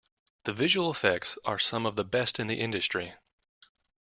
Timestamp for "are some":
1.45-1.85